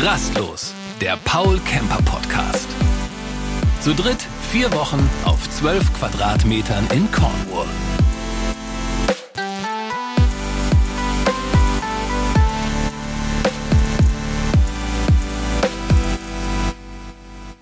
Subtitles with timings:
[0.00, 2.68] Rastlos, der Paul Camper Podcast.
[3.80, 7.66] Zu dritt vier Wochen auf zwölf Quadratmetern in Cornwall.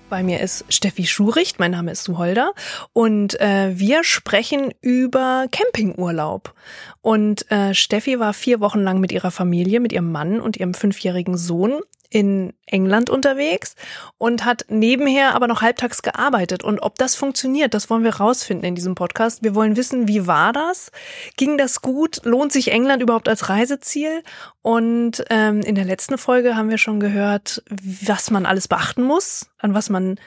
[0.09, 2.53] Bei mir ist Steffi Schuricht, mein Name ist Suholder
[2.93, 6.53] und äh, wir sprechen über Campingurlaub.
[7.01, 10.75] Und äh, Steffi war vier Wochen lang mit ihrer Familie, mit ihrem Mann und ihrem
[10.75, 13.75] fünfjährigen Sohn in England unterwegs
[14.17, 16.63] und hat nebenher aber noch halbtags gearbeitet.
[16.63, 19.43] Und ob das funktioniert, das wollen wir rausfinden in diesem Podcast.
[19.43, 20.91] Wir wollen wissen, wie war das?
[21.35, 22.21] Ging das gut?
[22.23, 24.23] Lohnt sich England überhaupt als Reiseziel?
[24.61, 29.49] Und ähm, in der letzten Folge haben wir schon gehört, was man alles beachten muss,
[29.59, 30.17] an was man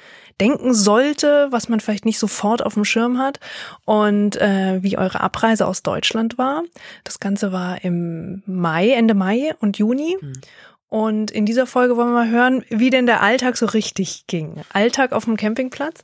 [0.40, 3.38] denken sollte, was man vielleicht nicht sofort auf dem Schirm hat
[3.84, 6.62] und äh, wie eure Abreise aus Deutschland war.
[7.04, 10.16] Das Ganze war im Mai, Ende Mai und Juni.
[10.20, 10.32] Mhm.
[10.90, 14.60] Und in dieser Folge wollen wir mal hören, wie denn der Alltag so richtig ging.
[14.72, 16.02] Alltag auf dem Campingplatz.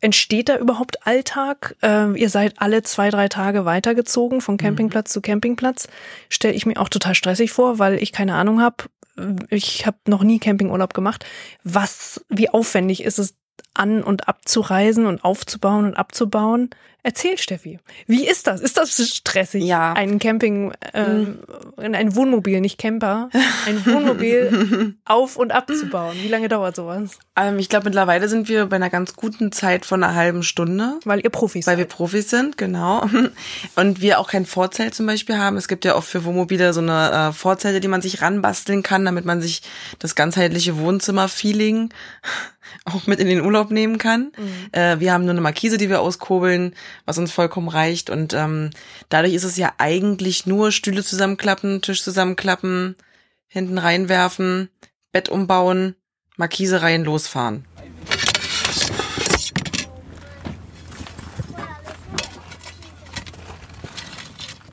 [0.00, 1.76] Entsteht da überhaupt Alltag?
[1.82, 5.12] Ähm, ihr seid alle zwei, drei Tage weitergezogen von Campingplatz mhm.
[5.12, 5.86] zu Campingplatz.
[6.28, 8.84] Stelle ich mir auch total stressig vor, weil ich keine Ahnung habe.
[9.50, 11.24] Ich habe noch nie Campingurlaub gemacht.
[11.62, 13.36] Was, wie aufwendig ist es,
[13.72, 16.70] an und abzureisen und aufzubauen und abzubauen.
[17.06, 17.78] Erzähl, Steffi.
[18.06, 18.62] Wie ist das?
[18.62, 19.62] Ist das stressig?
[19.62, 19.92] Ja.
[19.92, 21.38] Ein Camping, ähm,
[21.76, 21.94] mhm.
[21.94, 23.28] ein Wohnmobil, nicht Camper,
[23.66, 26.16] ein Wohnmobil auf und abzubauen.
[26.22, 27.18] Wie lange dauert sowas?
[27.36, 30.98] Ähm, ich glaube, mittlerweile sind wir bei einer ganz guten Zeit von einer halben Stunde.
[31.04, 31.78] Weil ihr Profis Weil seid.
[31.78, 33.06] wir Profis sind, genau.
[33.76, 35.58] Und wir auch kein Vorzelt zum Beispiel haben.
[35.58, 39.04] Es gibt ja auch für Wohnmobile so eine äh, Vorzelte, die man sich ranbasteln kann,
[39.04, 39.60] damit man sich
[39.98, 41.90] das ganzheitliche Wohnzimmer-Feeling
[42.84, 44.32] auch mit in den Urlaub nehmen kann.
[44.36, 44.72] Mhm.
[44.72, 46.74] Äh, wir haben nur eine Markise, die wir auskurbeln,
[47.06, 48.10] was uns vollkommen reicht.
[48.10, 48.70] Und ähm,
[49.08, 52.96] dadurch ist es ja eigentlich nur Stühle zusammenklappen, Tisch zusammenklappen,
[53.46, 54.68] hinten reinwerfen,
[55.12, 55.94] Bett umbauen,
[56.36, 57.64] Markise rein, losfahren.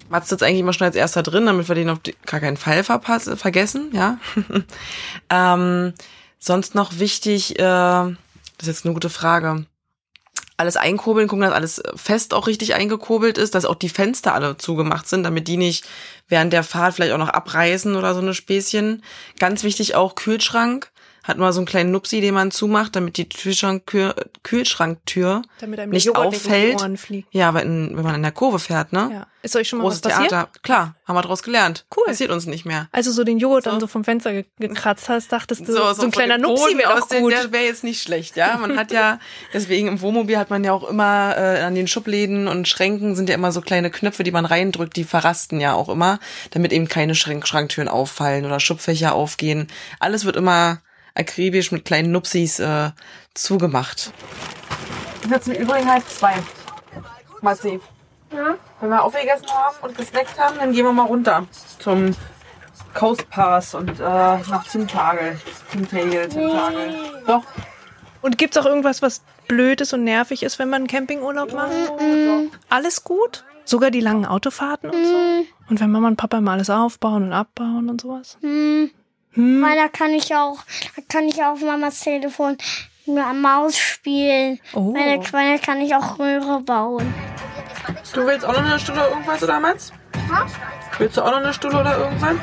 [0.10, 2.84] Mats sitzt eigentlich immer schon als erster drin, damit wir den auf gar keinen Fall
[2.84, 4.18] verpassen, vergessen, ja.
[5.30, 5.94] ähm,
[6.44, 8.18] Sonst noch wichtig, äh, das
[8.62, 9.68] ist jetzt eine gute Frage.
[10.62, 14.58] Alles einkurbeln, gucken, dass alles fest auch richtig eingekurbelt ist, dass auch die Fenster alle
[14.58, 15.86] zugemacht sind, damit die nicht
[16.28, 19.02] während der Fahrt vielleicht auch noch abreißen oder so eine Späßchen.
[19.40, 20.92] Ganz wichtig auch Kühlschrank
[21.24, 25.44] hat mal so einen kleinen Nupsi, den man zumacht, damit die Kühlschranktür, Kühlschranktür
[25.88, 26.88] nicht auffällt.
[27.10, 29.10] Nicht ja, in, wenn man in der Kurve fährt, ne?
[29.12, 29.28] Ja.
[29.44, 30.30] Ist euch schon mal Großes was passiert?
[30.30, 30.50] Theater.
[30.62, 31.86] Klar, haben wir daraus gelernt.
[31.96, 32.06] Cool.
[32.06, 32.88] Passiert uns nicht mehr.
[32.92, 33.72] Also so den Joghurt so.
[33.72, 36.94] dann so vom Fenster gekratzt hast, dachtest du, so, so, so ein kleiner Nupsi wäre
[36.94, 37.32] auch gut.
[37.32, 38.58] Der wäre jetzt nicht schlecht, ja.
[38.58, 39.20] Man hat ja,
[39.54, 43.30] deswegen im Wohnmobil hat man ja auch immer äh, an den Schubläden und Schränken sind
[43.30, 46.20] ja immer so kleine Knöpfe, die man reindrückt, die verrasten ja auch immer,
[46.52, 49.68] damit eben keine Schrank Schranktüren auffallen oder Schubfächer aufgehen.
[50.00, 50.82] Alles wird immer
[51.16, 52.92] akribisch mit kleinen Nupsis äh,
[53.34, 54.12] zugemacht.
[55.30, 56.34] Jetzt im Übrigen halt zwei.
[57.42, 57.82] Mal sehen.
[58.32, 58.56] Ja.
[58.80, 61.46] Wenn wir aufgegessen haben und gesnackt haben, dann gehen wir mal runter
[61.80, 62.16] zum
[62.94, 65.40] Coast Pass und äh, nach Tintagel.
[65.72, 66.92] Tintagel, Tintagel.
[66.92, 66.98] Nee.
[67.28, 67.44] Doch.
[68.22, 71.72] Und gibt's auch irgendwas, was blöd ist und nervig ist, wenn man einen Campingurlaub macht?
[72.00, 73.44] Mm Alles gut?
[73.66, 75.18] Sogar die langen Autofahrten und so?
[75.18, 75.46] Mm.
[75.70, 78.38] Und wenn Mama und Papa mal alles aufbauen und abbauen und sowas?
[78.42, 78.86] Mm.
[79.34, 79.62] Hm.
[79.62, 80.60] Weil da kann ich auch,
[80.96, 82.58] da kann ich auf Mamas Telefon
[83.06, 84.60] mit einer Maus spielen.
[84.74, 84.94] Oh.
[84.94, 87.14] Weil da, kann ich auch Röhre bauen.
[88.14, 89.94] Du willst auch noch eine Stunde irgendwas oder Mats?
[90.30, 90.46] Ha?
[90.98, 92.36] Willst du auch noch eine Stunde oder irgendwas?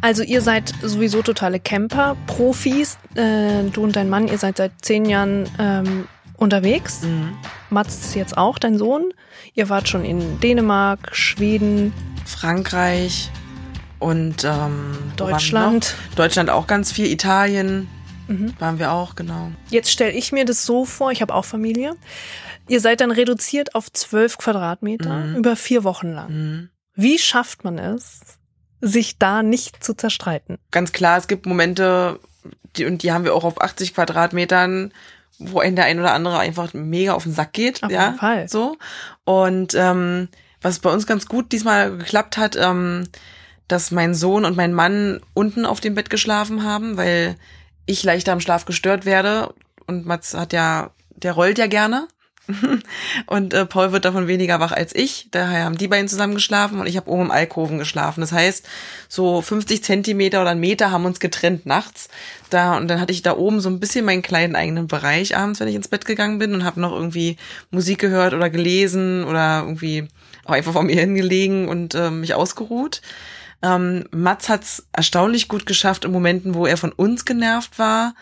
[0.00, 2.98] Also ihr seid sowieso totale Camper, Profis.
[3.14, 6.06] Äh, du und dein Mann, ihr seid seit zehn Jahren ähm,
[6.38, 7.02] unterwegs.
[7.02, 7.36] Mhm.
[7.70, 9.12] Mats ist jetzt auch dein Sohn.
[9.54, 11.92] Ihr wart schon in Dänemark, Schweden,
[12.24, 13.30] Frankreich
[13.98, 15.94] und ähm, Deutschland.
[16.16, 17.88] Deutschland auch ganz viel, Italien
[18.28, 18.54] mhm.
[18.58, 19.50] waren wir auch, genau.
[19.70, 21.96] Jetzt stelle ich mir das so vor, ich habe auch Familie.
[22.68, 25.36] Ihr seid dann reduziert auf zwölf Quadratmeter mhm.
[25.36, 26.30] über vier Wochen lang.
[26.30, 26.68] Mhm.
[26.94, 28.20] Wie schafft man es,
[28.80, 30.58] sich da nicht zu zerstreiten?
[30.70, 32.20] Ganz klar, es gibt Momente,
[32.76, 34.92] die, und die haben wir auch auf 80 Quadratmetern,
[35.38, 37.82] wo ein der ein oder andere einfach mega auf den Sack geht.
[37.82, 38.48] Auf ja, jeden Fall.
[38.48, 38.76] So.
[39.24, 40.28] Und ähm,
[40.60, 43.08] was bei uns ganz gut diesmal geklappt hat, ähm,
[43.68, 47.36] dass mein Sohn und mein Mann unten auf dem Bett geschlafen haben, weil
[47.86, 49.54] ich leichter am Schlaf gestört werde.
[49.86, 52.08] Und Mats hat ja, der rollt ja gerne.
[53.26, 55.28] und äh, Paul wird davon weniger wach als ich.
[55.30, 58.20] Daher haben die beiden zusammen geschlafen und ich habe oben im Alkoven geschlafen.
[58.20, 58.66] Das heißt,
[59.08, 62.08] so 50 Zentimeter oder einen Meter haben uns getrennt nachts.
[62.50, 65.60] Da und dann hatte ich da oben so ein bisschen meinen kleinen eigenen Bereich abends,
[65.60, 67.36] wenn ich ins Bett gegangen bin und habe noch irgendwie
[67.70, 70.08] Musik gehört oder gelesen oder irgendwie
[70.44, 73.02] auch einfach vor mir hingelegen und äh, mich ausgeruht.
[73.60, 78.14] Ähm, Mats hat's erstaunlich gut geschafft in Momenten, wo er von uns genervt war,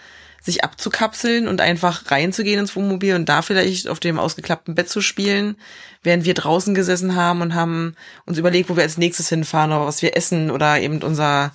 [0.46, 5.00] sich abzukapseln und einfach reinzugehen ins Wohnmobil und da vielleicht auf dem ausgeklappten Bett zu
[5.00, 5.56] spielen,
[6.02, 9.86] während wir draußen gesessen haben und haben uns überlegt, wo wir als nächstes hinfahren oder
[9.86, 11.52] was wir essen oder eben unser,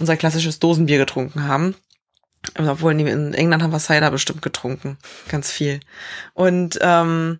[0.00, 1.76] unser klassisches Dosenbier getrunken haben.
[2.58, 4.98] Obwohl in England haben wir Cider bestimmt getrunken.
[5.28, 5.80] Ganz viel.
[6.34, 7.38] Und ähm,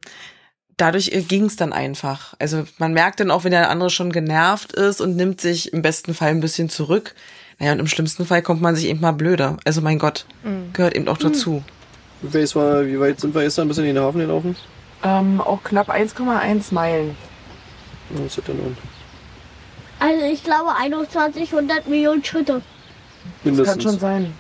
[0.77, 2.35] dadurch ging es dann einfach.
[2.38, 5.83] Also man merkt dann auch, wenn der andere schon genervt ist und nimmt sich im
[5.83, 7.15] besten Fall ein bisschen zurück.
[7.58, 9.56] Naja, und im schlimmsten Fall kommt man sich eben mal blöder.
[9.64, 10.73] Also mein Gott, mhm.
[10.73, 11.62] gehört eben auch dazu.
[12.23, 12.32] Mhm.
[12.32, 14.56] Wie weit sind wir gestern bis in den Hafen gelaufen?
[15.03, 17.17] Ähm, auch knapp 1,1 Meilen.
[18.11, 18.76] Was ist denn nun?
[19.99, 20.70] Also ich glaube
[21.08, 22.62] 2100 Millionen Schritte.
[23.44, 23.67] Mindestens.
[23.67, 24.32] Das kann schon sein.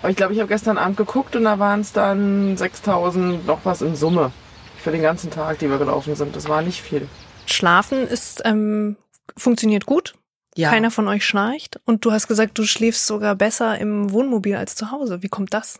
[0.00, 3.60] Aber ich glaube, ich habe gestern Abend geguckt und da waren es dann 6000 noch
[3.64, 4.32] was in Summe
[4.78, 6.36] für den ganzen Tag, die wir gelaufen sind.
[6.36, 7.08] Das war nicht viel.
[7.46, 8.96] Schlafen ist ähm,
[9.36, 10.14] funktioniert gut.
[10.58, 10.70] Ja.
[10.70, 11.78] Keiner von euch schnarcht.
[11.84, 15.22] Und du hast gesagt, du schläfst sogar besser im Wohnmobil als zu Hause.
[15.22, 15.78] Wie kommt das?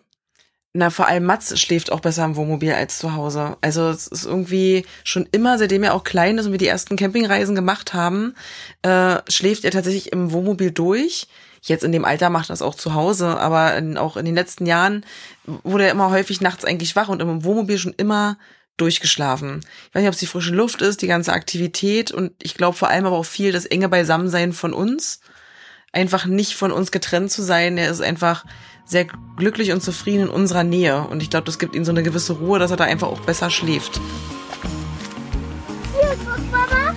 [0.73, 3.57] Na, vor allem Mats schläft auch besser im Wohnmobil als zu Hause.
[3.61, 6.95] Also es ist irgendwie schon immer, seitdem er auch klein ist und wir die ersten
[6.95, 8.37] Campingreisen gemacht haben,
[8.83, 11.27] äh, schläft er tatsächlich im Wohnmobil durch.
[11.61, 14.37] Jetzt in dem Alter macht er das auch zu Hause, aber in, auch in den
[14.37, 15.05] letzten Jahren
[15.65, 18.39] wurde er immer häufig nachts eigentlich wach und im Wohnmobil schon immer
[18.81, 19.61] durchgeschlafen.
[19.61, 22.77] Ich weiß nicht, ob es die frische Luft ist, die ganze Aktivität und ich glaube
[22.77, 25.21] vor allem aber auch viel das enge Beisammensein von uns.
[25.93, 27.79] Einfach nicht von uns getrennt zu sein.
[27.79, 28.45] Er ist einfach
[28.85, 31.03] sehr glücklich und zufrieden in unserer Nähe.
[31.03, 33.21] Und ich glaube, das gibt ihm so eine gewisse Ruhe, dass er da einfach auch
[33.21, 34.01] besser schläft.
[35.93, 36.95] Hier, guck, Mama.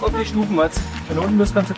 [0.00, 0.80] Guck die Stufen, Mats.
[1.08, 1.74] Von unten das Ganze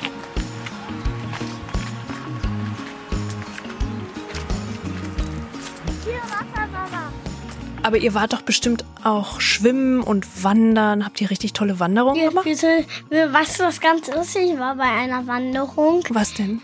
[7.88, 11.06] Aber ihr wart doch bestimmt auch schwimmen und wandern.
[11.06, 12.44] Habt ihr richtig tolle Wanderungen wir, gemacht?
[12.44, 16.05] Wir, wir, weißt du, was ganz lustig war bei einer Wanderung?
[16.11, 16.61] Was denn?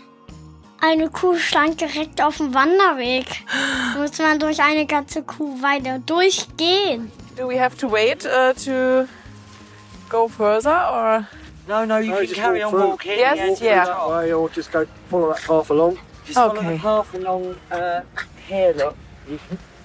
[0.81, 3.25] Eine Kuh stand direkt auf dem Wanderweg.
[3.95, 7.11] Da muss man durch eine ganze Kuhweide durchgehen.
[7.35, 9.07] Do we have to wait uh, to
[10.07, 11.25] go further or?
[11.67, 12.89] No, no, you no, can carry on through.
[12.89, 13.17] walking.
[13.17, 13.85] Yes, yeah.
[13.85, 15.97] That way, or just go follow that path along.
[16.27, 16.55] Just okay.
[16.55, 18.01] follow the path along uh,
[18.47, 18.73] here.
[18.77, 18.95] Look,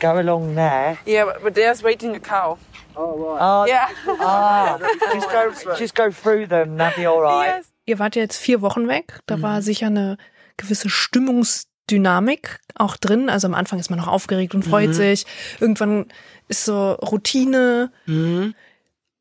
[0.00, 0.98] go along there.
[1.06, 2.58] Yeah, but, but there's waiting a cow.
[2.96, 3.40] Oh, right.
[3.40, 3.88] Uh, yeah.
[4.20, 4.78] Ah,
[5.12, 7.46] just, go, just go through them, that'll be alright.
[7.46, 7.72] Yes.
[7.86, 9.20] Ihr wart jetzt vier Wochen weg.
[9.26, 9.42] Da mhm.
[9.42, 10.16] war sicher eine
[10.56, 13.30] gewisse Stimmungsdynamik auch drin.
[13.30, 14.94] Also am Anfang ist man noch aufgeregt und freut mhm.
[14.94, 15.26] sich.
[15.60, 16.06] Irgendwann
[16.48, 17.92] ist so Routine.
[18.06, 18.54] Mhm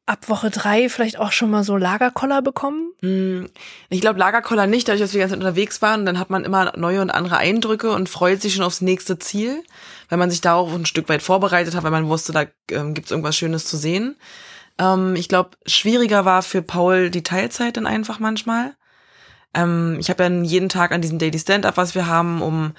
[0.09, 2.91] ab Woche drei vielleicht auch schon mal so Lagerkoller bekommen?
[3.01, 3.49] Hm,
[3.89, 6.05] ich glaube Lagerkoller nicht, dadurch, dass wir ganz unterwegs waren.
[6.05, 9.63] Dann hat man immer neue und andere Eindrücke und freut sich schon aufs nächste Ziel,
[10.09, 13.11] weil man sich darauf ein Stück weit vorbereitet hat, weil man wusste, da ähm, gibt's
[13.11, 14.15] irgendwas Schönes zu sehen.
[14.79, 18.73] Ähm, ich glaube, schwieriger war für Paul die Teilzeit dann einfach manchmal.
[19.53, 22.73] Ähm, ich habe ja jeden Tag an diesem Daily Stand-up, was wir haben, um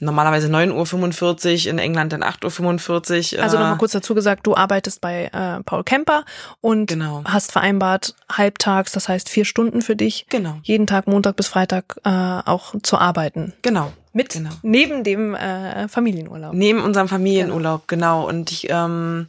[0.00, 3.42] normalerweise 9.45 Uhr, in England dann 8.45 Uhr.
[3.42, 6.24] Also nochmal äh, kurz dazu gesagt, du arbeitest bei äh, Paul Kemper
[6.60, 7.22] und genau.
[7.24, 10.58] hast vereinbart halbtags, das heißt vier Stunden für dich, genau.
[10.62, 13.52] jeden Tag Montag bis Freitag äh, auch zu arbeiten.
[13.62, 13.92] Genau.
[14.12, 14.50] Mit genau.
[14.62, 16.54] neben dem äh, Familienurlaub.
[16.54, 18.26] Neben unserem Familienurlaub, genau.
[18.26, 18.28] genau.
[18.28, 19.26] Und ich ähm,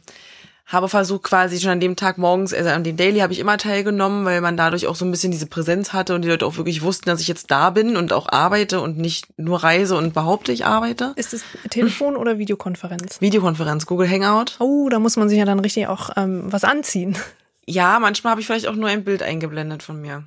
[0.66, 3.56] habe versucht quasi schon an dem Tag morgens, also an dem Daily habe ich immer
[3.56, 6.56] teilgenommen, weil man dadurch auch so ein bisschen diese Präsenz hatte und die Leute auch
[6.56, 10.12] wirklich wussten, dass ich jetzt da bin und auch arbeite und nicht nur reise und
[10.12, 11.12] behaupte, ich arbeite.
[11.16, 13.20] Ist es Telefon oder Videokonferenz?
[13.20, 14.56] Videokonferenz, Google Hangout.
[14.58, 17.16] Oh, da muss man sich ja dann richtig auch ähm, was anziehen.
[17.68, 20.22] Ja, manchmal habe ich vielleicht auch nur ein Bild eingeblendet von mir.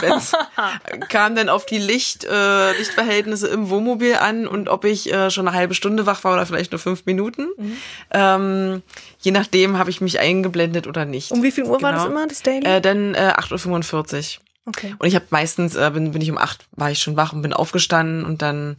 [0.00, 0.32] Wenn's
[1.08, 5.48] kam dann auf die Licht, äh, Lichtverhältnisse im Wohnmobil an und ob ich äh, schon
[5.48, 7.48] eine halbe Stunde wach war oder vielleicht nur fünf Minuten.
[7.56, 7.76] Mhm.
[8.10, 8.82] Ähm,
[9.20, 11.30] je nachdem habe ich mich eingeblendet oder nicht.
[11.30, 11.82] Um wie viel Uhr genau.
[11.82, 12.14] war das genau.
[12.14, 12.66] immer, das Daily?
[12.66, 14.44] Äh, dann äh, 8.45 Uhr.
[14.64, 14.94] Okay.
[14.98, 17.42] Und ich habe meistens, äh, bin, bin ich um acht, war ich schon wach und
[17.42, 18.76] bin aufgestanden und dann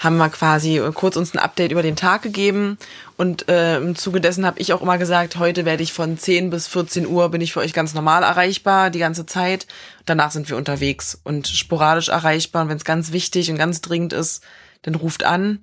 [0.00, 2.78] haben wir quasi äh, kurz uns ein Update über den Tag gegeben.
[3.16, 6.50] Und äh, im Zuge dessen habe ich auch immer gesagt, heute werde ich von 10
[6.50, 9.68] bis 14 Uhr bin ich für euch ganz normal erreichbar, die ganze Zeit.
[10.04, 12.62] Danach sind wir unterwegs und sporadisch erreichbar.
[12.62, 14.42] Und wenn es ganz wichtig und ganz dringend ist,
[14.82, 15.60] dann ruft an.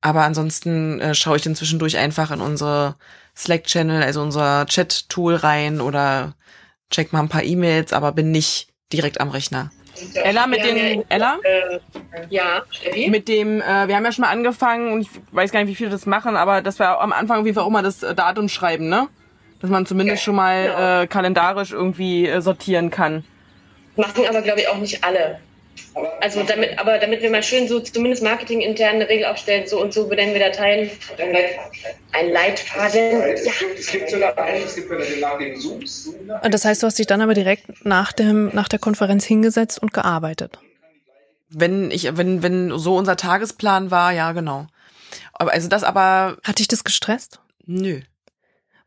[0.00, 2.94] Aber ansonsten äh, schaue ich dann zwischendurch einfach in unsere
[3.36, 6.36] Slack-Channel, also unser Chat-Tool rein oder
[6.90, 9.70] check mal ein paar E-Mails, aber bin nicht direkt am Rechner.
[10.14, 11.38] Ella mit dem Ella?
[11.42, 11.78] Äh,
[12.30, 13.10] ja, Steffi?
[13.10, 15.74] Mit dem, äh, wir haben ja schon mal angefangen und ich weiß gar nicht, wie
[15.74, 18.14] viele das machen, aber dass wir am Anfang auf jeden Fall auch mal das äh,
[18.14, 19.08] Datum schreiben, ne?
[19.60, 23.24] Dass man zumindest schon mal äh, kalendarisch irgendwie äh, sortieren kann.
[23.96, 25.38] Machen aber, glaube ich, auch nicht alle.
[26.20, 29.92] Also damit, aber damit wir mal schön so zumindest marketingintern eine Regel aufstellen, so und
[29.92, 30.90] so benennen wir Dateien.
[32.12, 33.20] Ein Leitfaden.
[33.44, 33.52] Ja.
[33.76, 35.80] Es gibt sogar einen, es gibt nach dem Zoom.
[36.50, 39.92] Das heißt, du hast dich dann aber direkt nach dem, nach der Konferenz hingesetzt und
[39.92, 40.58] gearbeitet.
[41.48, 44.66] Wenn ich, wenn, wenn so unser Tagesplan war, ja, genau.
[45.32, 46.36] Aber also das aber.
[46.44, 47.40] Hat dich das gestresst?
[47.66, 48.02] Nö.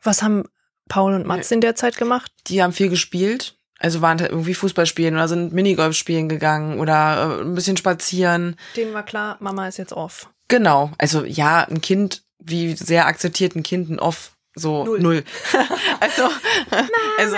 [0.01, 0.43] Was haben
[0.87, 1.55] Paul und Mats Nö.
[1.55, 2.31] in der Zeit gemacht?
[2.47, 3.57] Die haben viel gespielt.
[3.83, 7.75] Also waren halt irgendwie Fußball spielen oder sind Minigolf spielen gegangen oder äh, ein bisschen
[7.75, 8.55] spazieren.
[8.77, 10.29] Denen war klar, Mama ist jetzt off.
[10.47, 10.91] Genau.
[10.97, 14.31] Also ja, ein Kind, wie sehr akzeptiert ein Kind ein Off?
[14.55, 14.99] So null.
[15.01, 15.23] null.
[15.99, 16.23] also,
[16.71, 16.87] Mama,
[17.17, 17.35] also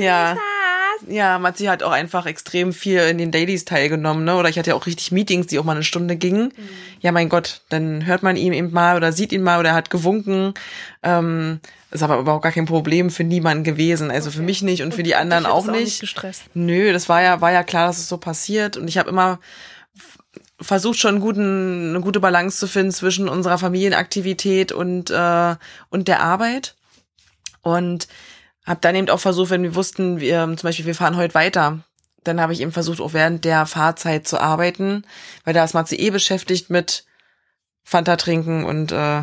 [0.00, 0.36] ja.
[1.06, 4.34] Ja, Matzi hat auch einfach extrem viel in den Dailies teilgenommen, ne?
[4.34, 6.52] Oder ich hatte ja auch richtig Meetings, die auch mal eine Stunde gingen.
[6.56, 6.68] Mhm.
[7.00, 9.74] Ja, mein Gott, dann hört man ihn eben mal oder sieht ihn mal oder er
[9.76, 10.54] hat gewunken.
[11.04, 14.10] Ähm, ist aber überhaupt gar kein Problem für niemanden gewesen.
[14.10, 14.38] Also okay.
[14.38, 15.74] für mich nicht und, und für die anderen auch nicht.
[15.74, 16.00] auch nicht.
[16.00, 16.44] Gestresst.
[16.54, 18.76] Nö, das war ja, war ja klar, dass es so passiert.
[18.76, 19.40] Und ich habe immer
[20.60, 25.56] versucht schon guten, eine gute Balance zu finden zwischen unserer Familienaktivität und, äh,
[25.88, 26.74] und der Arbeit.
[27.62, 28.08] Und
[28.66, 31.80] habe dann eben auch versucht, wenn wir wussten, wir, zum Beispiel, wir fahren heute weiter,
[32.24, 35.04] dann habe ich eben versucht, auch während der Fahrzeit zu arbeiten,
[35.44, 37.04] weil da ist Matze eh beschäftigt mit
[37.82, 39.22] Fanta trinken und äh,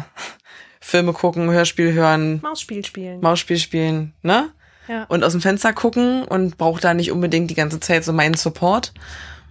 [0.86, 2.40] Filme gucken, Hörspiel hören.
[2.44, 3.20] Mausspiel spielen.
[3.20, 4.52] Mausspiel spielen, ne?
[4.88, 5.06] Ja.
[5.06, 8.36] Und aus dem Fenster gucken und braucht da nicht unbedingt die ganze Zeit so meinen
[8.36, 8.94] Support.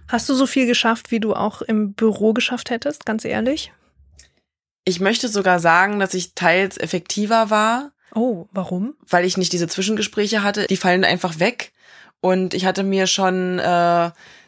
[0.07, 3.73] Hast du so viel geschafft, wie du auch im Büro geschafft hättest, ganz ehrlich?
[4.85, 7.91] Ich möchte sogar sagen, dass ich teils effektiver war.
[8.13, 8.93] Oh, warum?
[9.09, 10.67] Weil ich nicht diese Zwischengespräche hatte.
[10.67, 11.73] Die fallen einfach weg.
[12.21, 13.61] Und ich hatte mir schon äh,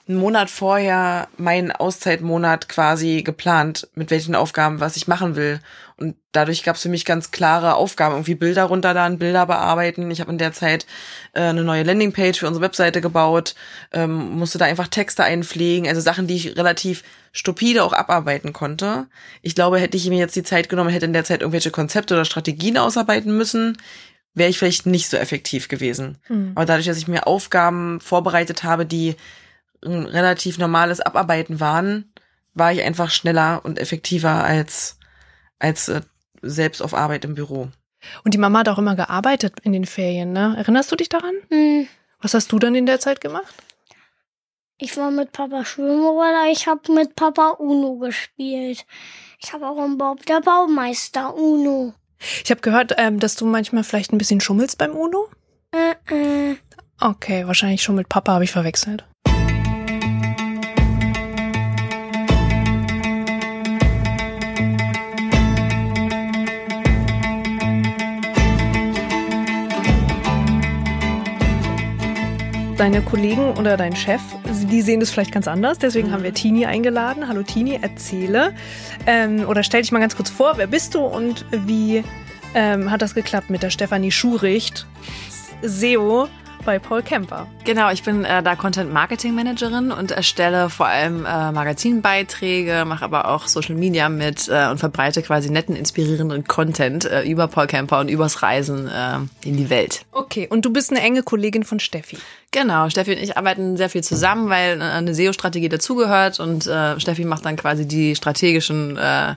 [0.07, 5.59] einen Monat vorher meinen Auszeitmonat quasi geplant, mit welchen Aufgaben was ich machen will.
[5.99, 10.11] Und dadurch gab es für mich ganz klare Aufgaben, irgendwie Bilder runterladen, Bilder bearbeiten.
[10.11, 10.85] Ich habe in der Zeit
[11.33, 13.55] äh, eine neue Landingpage für unsere Webseite gebaut,
[13.91, 19.07] ähm, musste da einfach Texte einpflegen, also Sachen, die ich relativ stupide auch abarbeiten konnte.
[19.41, 22.13] Ich glaube, hätte ich mir jetzt die Zeit genommen, hätte in der Zeit irgendwelche Konzepte
[22.13, 23.77] oder Strategien ausarbeiten müssen,
[24.35, 26.19] wäre ich vielleicht nicht so effektiv gewesen.
[26.29, 26.51] Mhm.
[26.53, 29.15] Aber dadurch, dass ich mir Aufgaben vorbereitet habe, die
[29.83, 32.11] ein relativ normales Abarbeiten waren,
[32.53, 34.96] war ich einfach schneller und effektiver als,
[35.59, 36.01] als äh,
[36.41, 37.69] selbst auf Arbeit im Büro.
[38.23, 40.55] Und die Mama hat auch immer gearbeitet in den Ferien, ne?
[40.57, 41.33] Erinnerst du dich daran?
[41.49, 41.87] Hm.
[42.21, 43.53] Was hast du dann in der Zeit gemacht?
[44.79, 48.85] Ich war mit Papa schwimmen oder ich habe mit Papa Uno gespielt.
[49.39, 51.93] Ich habe auch im Bob der Baumeister Uno.
[52.43, 55.29] Ich habe gehört, ähm, dass du manchmal vielleicht ein bisschen schummelst beim Uno.
[55.71, 56.57] Äh, äh.
[56.99, 59.05] Okay, wahrscheinlich schon mit Papa habe ich verwechselt.
[72.77, 74.21] Deine Kollegen oder dein Chef,
[74.69, 75.79] die sehen das vielleicht ganz anders.
[75.79, 77.27] Deswegen haben wir Tini eingeladen.
[77.27, 78.53] Hallo Tini, erzähle
[79.07, 82.03] ähm, oder stell dich mal ganz kurz vor, wer bist du und wie
[82.53, 84.85] ähm, hat das geklappt mit der Stefanie Schuricht,
[85.63, 86.27] SEO
[86.67, 87.47] bei Paul Kemper.
[87.63, 93.05] Genau, ich bin äh, da Content Marketing Managerin und erstelle vor allem äh, Magazinbeiträge, mache
[93.05, 97.67] aber auch Social Media mit äh, und verbreite quasi netten, inspirierenden Content äh, über Paul
[97.67, 100.01] Kemper und übers Reisen äh, in die Welt.
[100.11, 102.17] Okay, und du bist eine enge Kollegin von Steffi.
[102.51, 107.23] Genau, Steffi und ich arbeiten sehr viel zusammen, weil eine SEO-Strategie dazugehört und äh, Steffi
[107.23, 109.35] macht dann quasi die strategischen äh,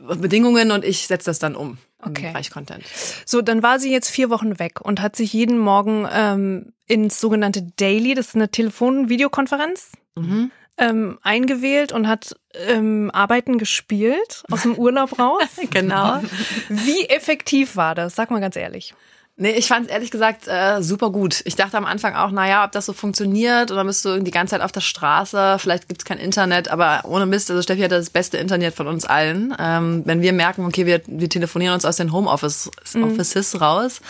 [0.00, 2.26] Bedingungen und ich setze das dann um okay.
[2.26, 2.84] im Bereich Content.
[3.24, 7.20] So, dann war sie jetzt vier Wochen weg und hat sich jeden Morgen ähm, ins
[7.20, 10.50] sogenannte Daily, das ist eine Telefon-Videokonferenz, mhm.
[10.78, 12.36] ähm, eingewählt und hat
[12.68, 15.48] ähm, Arbeiten gespielt aus dem Urlaub raus.
[15.70, 16.20] genau.
[16.68, 18.14] Wie effektiv war das?
[18.14, 18.94] Sag mal ganz ehrlich.
[19.38, 21.42] Nee, ich fand es ehrlich gesagt äh, super gut.
[21.44, 24.52] Ich dachte am Anfang auch, naja, ob das so funktioniert oder bist du die ganze
[24.52, 28.08] Zeit auf der Straße, vielleicht gibt's kein Internet, aber ohne Mist, also Steffi hat das
[28.08, 29.54] beste Internet von uns allen.
[29.58, 33.04] Ähm, wenn wir merken, okay, wir, wir telefonieren uns aus den Homeoffice mhm.
[33.04, 34.00] Offices raus,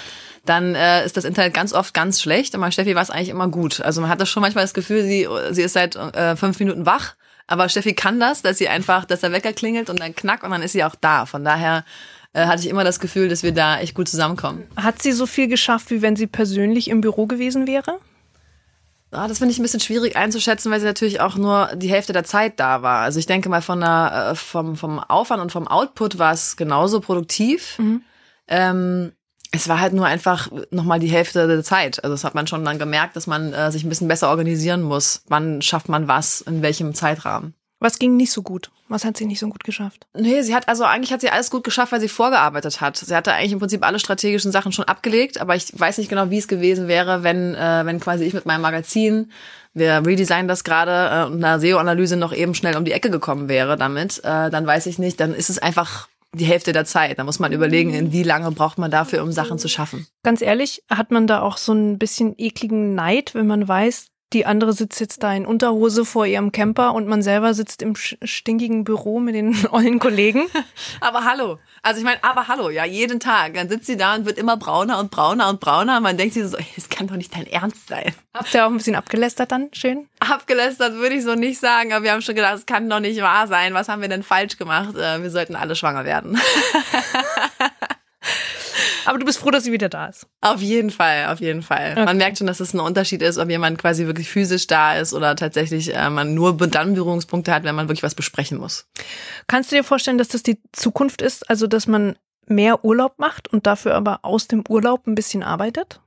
[0.44, 3.48] dann äh, ist das Internet ganz oft ganz schlecht, aber Steffi war es eigentlich immer
[3.48, 3.80] gut.
[3.80, 6.86] Also man hat das schon manchmal das Gefühl, sie, sie ist seit äh, fünf Minuten
[6.86, 7.16] wach,
[7.48, 10.52] aber Steffi kann das, dass sie einfach, dass der Wecker klingelt und dann knack und
[10.52, 11.26] dann ist sie auch da.
[11.26, 11.84] Von daher
[12.36, 14.64] äh, hatte ich immer das Gefühl, dass wir da echt gut zusammenkommen.
[14.76, 17.98] Hat sie so viel geschafft, wie wenn sie persönlich im Büro gewesen wäre?
[19.10, 22.12] Ah, das finde ich ein bisschen schwierig einzuschätzen, weil sie natürlich auch nur die Hälfte
[22.12, 23.00] der Zeit da war.
[23.00, 26.56] Also ich denke mal von der, äh, vom, vom Aufwand und vom Output war es
[26.56, 27.78] genauso produktiv.
[27.78, 28.02] Mhm.
[28.48, 29.12] Ähm,
[29.52, 32.02] Es war halt nur einfach nochmal die Hälfte der Zeit.
[32.04, 34.82] Also das hat man schon dann gemerkt, dass man äh, sich ein bisschen besser organisieren
[34.82, 35.22] muss.
[35.28, 37.54] Wann schafft man was, in welchem Zeitrahmen.
[37.78, 38.70] Was ging nicht so gut?
[38.88, 40.06] Was hat sie nicht so gut geschafft?
[40.14, 42.96] Nee, sie hat also eigentlich hat sie alles gut geschafft, weil sie vorgearbeitet hat.
[42.96, 46.30] Sie hatte eigentlich im Prinzip alle strategischen Sachen schon abgelegt, aber ich weiß nicht genau,
[46.30, 49.32] wie es gewesen wäre, wenn äh, wenn quasi ich mit meinem Magazin,
[49.74, 53.48] wir redesignen das gerade äh, und einer SEO-Analyse noch eben schnell um die Ecke gekommen
[53.48, 57.18] wäre damit, äh, dann weiß ich nicht, dann ist es einfach die Hälfte der Zeit.
[57.18, 60.06] Da muss man überlegen, in wie lange braucht man dafür, um Sachen zu schaffen.
[60.22, 64.44] Ganz ehrlich, hat man da auch so ein bisschen ekligen Neid, wenn man weiß, die
[64.44, 68.82] andere sitzt jetzt da in Unterhose vor ihrem Camper und man selber sitzt im stinkigen
[68.82, 70.46] Büro mit den ollen Kollegen.
[71.00, 71.58] aber hallo.
[71.82, 73.54] Also ich meine, aber hallo, ja, jeden Tag.
[73.54, 76.00] Dann sitzt sie da und wird immer brauner und brauner und brauner.
[76.00, 78.12] Man denkt sich so, es kann doch nicht dein Ernst sein.
[78.34, 79.68] Habt ihr auch ein bisschen abgelästert dann?
[79.72, 80.08] Schön?
[80.18, 83.20] Abgelästert würde ich so nicht sagen, aber wir haben schon gedacht, es kann doch nicht
[83.22, 83.74] wahr sein.
[83.74, 84.96] Was haben wir denn falsch gemacht?
[84.96, 86.36] Äh, wir sollten alle schwanger werden.
[89.06, 90.26] Aber du bist froh, dass sie wieder da ist.
[90.40, 91.92] Auf jeden Fall, auf jeden Fall.
[91.92, 92.04] Okay.
[92.04, 95.14] Man merkt schon, dass es ein Unterschied ist, ob jemand quasi wirklich physisch da ist
[95.14, 98.86] oder tatsächlich äh, man nur dann Berührungspunkte hat, wenn man wirklich was besprechen muss.
[99.46, 101.48] Kannst du dir vorstellen, dass das die Zukunft ist?
[101.48, 106.00] Also, dass man mehr Urlaub macht und dafür aber aus dem Urlaub ein bisschen arbeitet?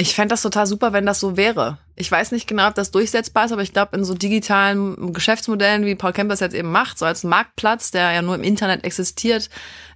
[0.00, 1.78] Ich fände das total super, wenn das so wäre.
[1.96, 5.84] Ich weiß nicht genau, ob das durchsetzbar ist, aber ich glaube, in so digitalen Geschäftsmodellen,
[5.84, 8.84] wie Paul Kemper es jetzt eben macht, so als Marktplatz, der ja nur im Internet
[8.84, 9.50] existiert,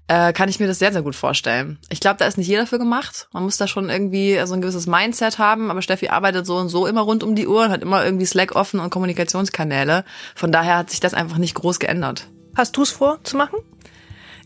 [0.08, 1.78] äh, kann ich mir das sehr, sehr gut vorstellen.
[1.88, 3.28] Ich glaube, da ist nicht jeder für gemacht.
[3.32, 6.68] Man muss da schon irgendwie so ein gewisses Mindset haben, aber Steffi arbeitet so und
[6.68, 10.04] so immer rund um die Uhr und hat immer irgendwie Slack offen und Kommunikationskanäle.
[10.34, 12.26] Von daher hat sich das einfach nicht groß geändert.
[12.54, 13.58] Hast du es vor zu machen?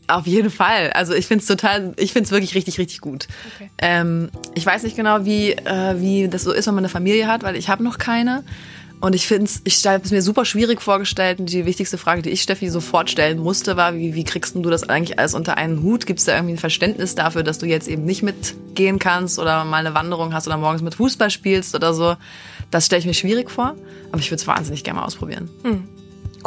[0.09, 0.91] Auf jeden Fall.
[0.93, 3.27] Also ich finde es total, ich finde es wirklich richtig, richtig gut.
[3.55, 3.71] Okay.
[3.79, 7.27] Ähm, ich weiß nicht genau, wie, äh, wie das so ist, wenn man eine Familie
[7.27, 8.45] hat, weil ich habe noch keine.
[9.01, 11.39] Und ich finde es, ich habe es mir super schwierig vorgestellt.
[11.39, 14.63] Und die wichtigste Frage, die ich Steffi sofort stellen musste, war, wie, wie kriegst du
[14.63, 16.07] das eigentlich alles unter einen Hut?
[16.07, 19.65] Gibt es da irgendwie ein Verständnis dafür, dass du jetzt eben nicht mitgehen kannst oder
[19.65, 22.17] mal eine Wanderung hast oder morgens mit Fußball spielst oder so?
[22.71, 23.77] Das stelle ich mir schwierig vor,
[24.13, 25.51] aber ich würde es wahnsinnig gerne mal ausprobieren.
[25.63, 25.89] Hm.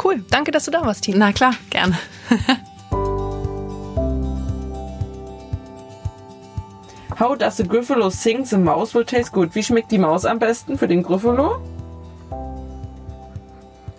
[0.02, 1.18] Cool, danke, dass du da warst, Tina.
[1.18, 1.98] Na klar, gerne.
[7.18, 9.54] How does the Griffalo sing the mouse will taste good?
[9.54, 11.60] Wie schmeckt die Maus am besten für den Griffalo?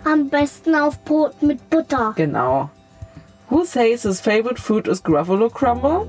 [0.03, 2.13] Am besten auf Brot mit Butter.
[2.15, 2.69] Genau.
[3.49, 6.07] Who says his favorite food is Gruffalo Crumble?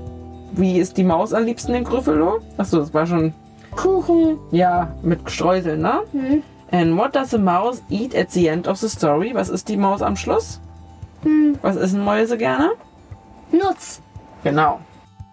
[0.53, 2.39] Wie ist die Maus am liebsten in Gruffalo?
[2.57, 3.33] Achso, das war schon.
[3.75, 4.37] Kuchen.
[4.51, 6.01] Ja, mit Streuseln, ne?
[6.11, 6.43] Hm.
[6.71, 9.31] And what does a mouse eat at the end of the story?
[9.33, 10.59] Was ist die Maus am Schluss?
[11.23, 11.57] Hm.
[11.61, 12.71] Was essen Mäuse gerne?
[13.51, 14.01] Nutz.
[14.43, 14.79] Genau.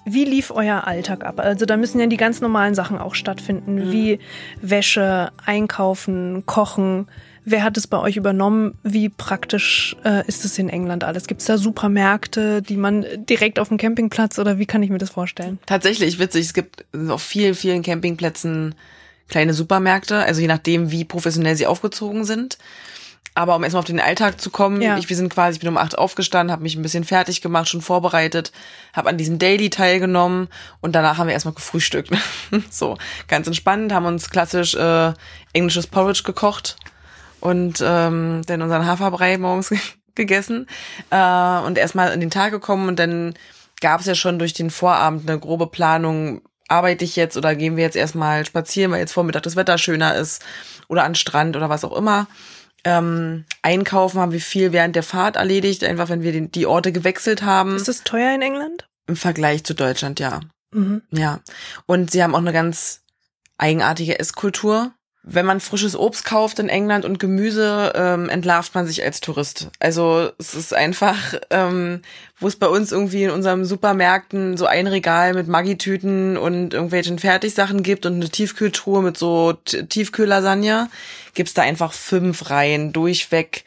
[0.04, 1.38] Wie lief euer Alltag ab?
[1.38, 3.92] Also da müssen ja die ganz normalen Sachen auch stattfinden, mhm.
[3.92, 4.18] wie
[4.60, 7.06] Wäsche, Einkaufen, Kochen.
[7.44, 8.78] Wer hat es bei euch übernommen?
[8.82, 11.26] Wie praktisch äh, ist es in England alles?
[11.26, 14.98] Gibt es da Supermärkte, die man direkt auf dem Campingplatz oder wie kann ich mir
[14.98, 15.58] das vorstellen?
[15.66, 16.46] Tatsächlich witzig.
[16.46, 18.74] Es gibt auf vielen, vielen Campingplätzen
[19.28, 22.58] kleine Supermärkte, also je nachdem, wie professionell sie aufgezogen sind.
[23.34, 24.98] Aber um erstmal auf den Alltag zu kommen, ja.
[24.98, 27.68] ich, wir sind quasi, ich bin um acht aufgestanden, habe mich ein bisschen fertig gemacht,
[27.68, 28.50] schon vorbereitet,
[28.92, 30.48] habe an diesem Daily teilgenommen
[30.80, 32.10] und danach haben wir erstmal gefrühstückt.
[32.70, 32.98] so,
[33.28, 35.12] ganz entspannt, haben uns klassisch äh,
[35.52, 36.76] englisches Porridge gekocht
[37.40, 39.72] und ähm, dann unseren Haferbrei morgens
[40.14, 40.66] gegessen
[41.10, 43.34] äh, und erstmal in den Tag gekommen und dann
[43.80, 47.76] gab es ja schon durch den Vorabend eine grobe Planung, arbeite ich jetzt oder gehen
[47.76, 50.44] wir jetzt erstmal spazieren, weil jetzt Vormittag das Wetter schöner ist
[50.88, 52.26] oder an Strand oder was auch immer.
[52.84, 56.92] Ähm, einkaufen haben wir viel während der Fahrt erledigt, einfach wenn wir den, die Orte
[56.92, 57.76] gewechselt haben.
[57.76, 58.88] Ist es teuer in England?
[59.06, 60.40] Im Vergleich zu Deutschland, ja.
[60.72, 61.02] Mhm.
[61.10, 61.40] Ja.
[61.86, 63.02] Und sie haben auch eine ganz
[63.58, 64.92] eigenartige Esskultur
[65.22, 69.68] wenn man frisches Obst kauft in England und Gemüse, ähm, entlarvt man sich als Tourist.
[69.78, 72.00] Also es ist einfach, ähm,
[72.38, 77.18] wo es bei uns irgendwie in unserem Supermärkten so ein Regal mit Maggi-Tüten und irgendwelchen
[77.18, 80.88] Fertigsachen gibt und eine Tiefkühltruhe mit so Tiefkühllasagne,
[81.34, 83.64] gibt's da einfach fünf Reihen durchweg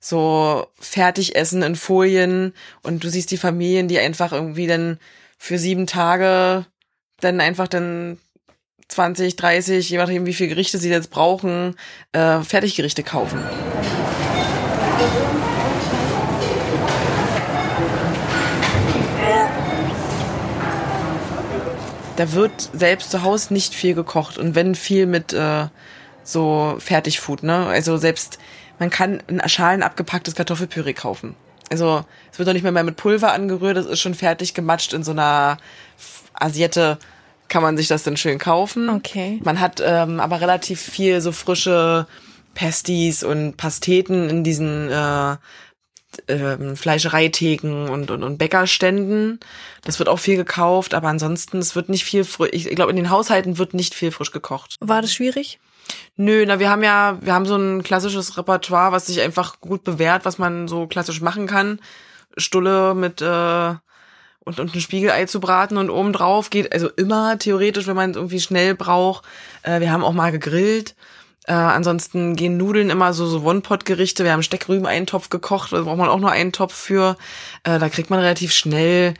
[0.00, 4.98] so Fertigessen in Folien und du siehst die Familien, die einfach irgendwie dann
[5.38, 6.66] für sieben Tage
[7.20, 8.18] dann einfach dann
[8.88, 11.74] 20, 30, je nachdem, wie viele Gerichte sie jetzt brauchen,
[12.12, 13.42] äh, Fertiggerichte kaufen.
[22.16, 25.66] Da wird selbst zu Hause nicht viel gekocht und wenn viel mit äh,
[26.22, 27.66] so Fertigfood, ne?
[27.66, 28.38] Also selbst
[28.78, 31.34] man kann ein Schalen abgepacktes Kartoffelpüree kaufen.
[31.70, 34.92] Also es wird doch nicht mehr, mehr mit Pulver angerührt, es ist schon fertig gematscht
[34.92, 35.58] in so einer
[36.34, 36.98] Asiette
[37.54, 38.88] kann man sich das dann schön kaufen.
[38.88, 39.40] Okay.
[39.44, 42.08] Man hat ähm, aber relativ viel so frische
[42.52, 45.36] Pasties und Pasteten in diesen äh,
[46.26, 49.38] ähm, Fleischereitheken und, und, und Bäckerständen.
[49.84, 52.50] Das wird auch viel gekauft, aber ansonsten, es wird nicht viel frisch.
[52.52, 54.74] Ich glaube, in den Haushalten wird nicht viel frisch gekocht.
[54.80, 55.60] War das schwierig?
[56.16, 59.84] Nö, na, wir haben ja, wir haben so ein klassisches Repertoire, was sich einfach gut
[59.84, 61.78] bewährt, was man so klassisch machen kann.
[62.36, 63.74] Stulle mit äh,
[64.44, 68.10] und, und ein Spiegelei zu braten und oben drauf geht, also immer theoretisch, wenn man
[68.10, 69.24] es irgendwie schnell braucht.
[69.62, 70.94] Äh, wir haben auch mal gegrillt.
[71.46, 74.24] Äh, ansonsten gehen Nudeln immer so, so One-Pot-Gerichte.
[74.24, 77.16] Wir haben Steckrüben-Eintopf gekocht, da braucht man auch nur einen Topf für.
[77.64, 79.14] Äh, da kriegt man relativ schnell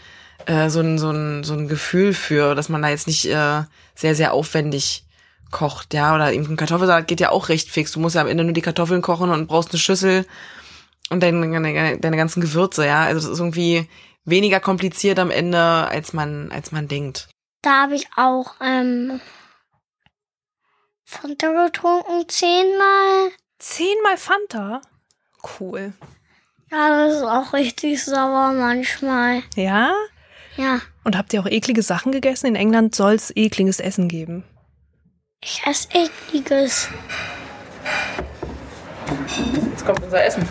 [0.47, 3.63] äh, so, ein, so, ein, so ein Gefühl für, dass man da jetzt nicht äh,
[3.95, 5.05] sehr, sehr aufwendig
[5.51, 6.15] kocht, ja.
[6.15, 7.93] Oder eben ein Kartoffelsalat geht ja auch recht fix.
[7.93, 10.27] Du musst ja am Ende nur die Kartoffeln kochen und brauchst eine Schüssel
[11.11, 13.05] und deine, deine, deine ganzen Gewürze, ja.
[13.05, 13.89] Also das ist irgendwie
[14.25, 17.29] weniger kompliziert am Ende, als man, als man denkt.
[17.63, 19.21] Da habe ich auch ähm,
[21.05, 23.31] Fanta getrunken, zehnmal.
[23.59, 24.83] Zehnmal Fanta?
[25.59, 25.93] Cool.
[26.71, 29.43] Ja, das ist auch richtig sauer manchmal.
[29.55, 29.95] Ja?
[30.57, 30.81] Ja.
[31.05, 32.47] Und habt ihr auch eklige Sachen gegessen?
[32.47, 34.45] In England soll es ekliges Essen geben.
[35.43, 36.89] Ich esse ekliges.
[39.71, 40.49] Jetzt kommt unser Essen.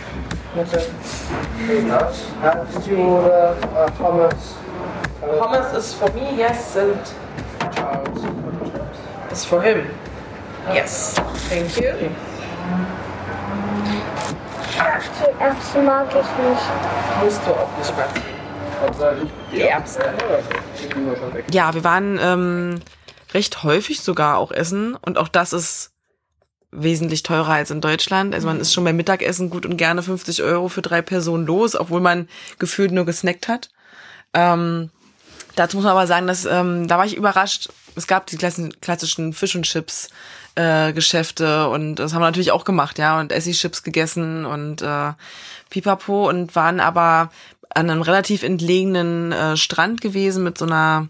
[5.39, 6.99] Hummus is for me, yes, and
[9.31, 9.87] is for him.
[10.73, 11.15] Yes,
[11.49, 12.09] thank you.
[15.19, 16.61] Die Erbsen mag ich nicht.
[17.23, 18.07] Musst du auch nicht mehr.
[19.51, 20.03] Die Erbsen.
[21.51, 22.79] Ja, wir waren ähm,
[23.33, 25.92] recht häufig sogar auch essen und auch das ist
[26.75, 28.33] wesentlich teurer als in Deutschland.
[28.33, 31.75] Also man ist schon beim Mittagessen gut und gerne 50 Euro für drei Personen los,
[31.75, 32.27] obwohl man
[32.59, 33.69] gefühlt nur gesnackt hat.
[34.33, 34.89] Ähm,
[35.55, 37.69] dazu muss man aber sagen, dass ähm, da war ich überrascht.
[37.95, 40.09] Es gab die klassischen Fish und Chips
[40.55, 45.13] äh, Geschäfte und das haben wir natürlich auch gemacht, ja, und Essi-Chips gegessen und äh,
[45.69, 47.31] Pipapo und waren aber
[47.73, 51.09] an einem relativ entlegenen äh, Strand gewesen mit so einer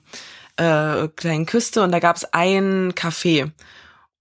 [0.57, 3.51] äh, kleinen Küste und da gab's ein Café.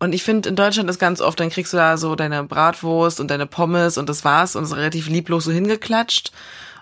[0.02, 3.20] Und ich finde, in Deutschland ist ganz oft, dann kriegst du da so deine Bratwurst
[3.20, 6.32] und deine Pommes und das war's und ist relativ lieblos so hingeklatscht.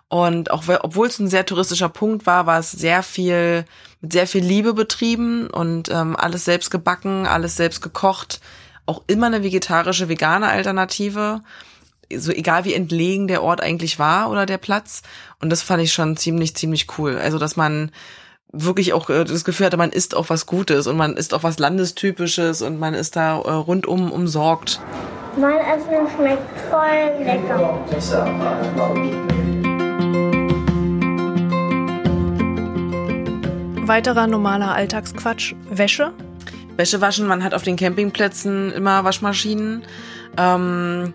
[0.09, 3.67] Und auch obwohl es ein sehr touristischer Punkt war, war es sehr viel,
[4.01, 8.41] mit sehr viel Liebe betrieben und ähm, alles selbst gebacken, alles selbst gekocht.
[8.87, 11.43] Auch immer eine vegetarische, vegane Alternative.
[12.11, 15.03] So egal wie entlegen der Ort eigentlich war oder der Platz.
[15.43, 17.19] Und das fand ich schon ziemlich, ziemlich cool.
[17.19, 17.93] Also, dass man
[18.53, 21.43] wirklich auch äh, das Gefühl hatte, man isst auch was Gutes und man isst auch
[21.43, 24.81] was Landestypisches und man ist da äh, rundum umsorgt.
[25.37, 27.79] Mein Essen schmeckt voll lecker.
[33.87, 36.13] Weiterer normaler Alltagsquatsch, Wäsche.
[36.77, 39.83] Wäsche waschen, man hat auf den Campingplätzen immer Waschmaschinen.
[40.37, 41.13] Ähm,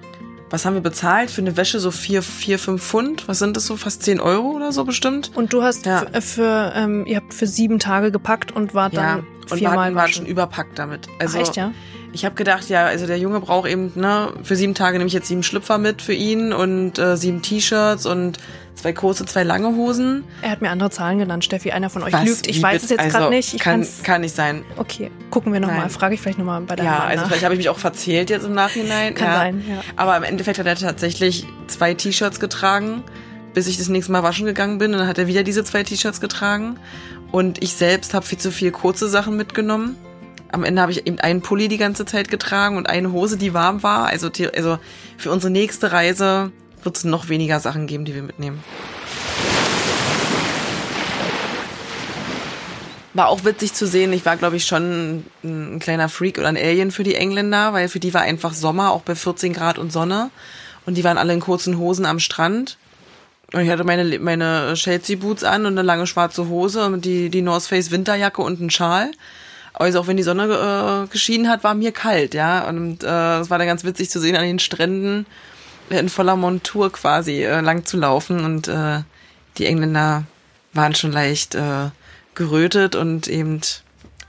[0.50, 1.80] was haben wir bezahlt für eine Wäsche?
[1.80, 3.28] So vier, vier, fünf Pfund?
[3.28, 3.78] Was sind das so?
[3.78, 5.32] Fast zehn Euro oder so bestimmt?
[5.36, 6.06] Und du hast ja.
[6.22, 9.16] für, ähm, ihr habt für sieben Tage gepackt und wart ja.
[9.16, 11.08] dann und viermal wir waren schon überpackt damit.
[11.20, 11.72] Also Ach, echt, ja?
[12.14, 15.14] Ich habe gedacht, ja, also der Junge braucht eben, ne, für sieben Tage nehme ich
[15.14, 18.38] jetzt sieben Schlüpfer mit für ihn und äh, sieben T-Shirts und
[18.76, 20.24] zwei kurze, zwei lange Hosen.
[20.42, 21.72] Er hat mir andere Zahlen genannt, Steffi.
[21.72, 22.26] Einer von euch Was?
[22.26, 22.48] lügt.
[22.48, 23.54] Ich weiß es jetzt also, gerade nicht.
[23.54, 24.64] Ich kann, kann nicht sein.
[24.78, 25.90] Okay, gucken wir nochmal.
[25.90, 27.28] Frage ich vielleicht nochmal bei deinem Ja, Mann also nach.
[27.28, 29.16] vielleicht habe ich mich auch verzählt jetzt im Nachhinein.
[29.16, 29.36] Kann ja.
[29.36, 29.82] sein, ja.
[29.96, 33.04] Aber im Endeffekt hat er tatsächlich zwei T-Shirts getragen,
[33.54, 34.94] bis ich das nächste Mal waschen gegangen bin.
[34.94, 36.78] Und dann hat er wieder diese zwei T-Shirts getragen.
[37.32, 39.96] Und ich selbst habe viel zu viel kurze Sachen mitgenommen.
[40.52, 43.54] Am Ende habe ich eben einen Pulli die ganze Zeit getragen und eine Hose, die
[43.54, 44.08] warm war.
[44.08, 44.80] Also, also
[45.18, 46.52] für unsere nächste Reise
[46.86, 48.64] wird es noch weniger Sachen geben, die wir mitnehmen.
[53.14, 54.12] War auch witzig zu sehen.
[54.14, 57.74] Ich war, glaube ich, schon ein, ein kleiner Freak oder ein Alien für die Engländer,
[57.74, 60.30] weil für die war einfach Sommer, auch bei 14 Grad und Sonne.
[60.86, 62.78] Und die waren alle in kurzen Hosen am Strand.
[63.54, 67.30] Und ich hatte meine, meine Chelsea Boots an und eine lange schwarze Hose und die,
[67.30, 69.12] die North Face Winterjacke und einen Schal.
[69.74, 72.68] Also auch wenn die Sonne äh, geschienen hat, war mir kalt, ja.
[72.68, 75.26] Und äh, es war dann ganz witzig zu sehen an den Stränden
[75.90, 78.44] in voller Montur quasi äh, lang zu laufen.
[78.44, 79.02] Und äh,
[79.58, 80.24] die Engländer
[80.74, 81.90] waren schon leicht äh,
[82.34, 83.62] gerötet und eben,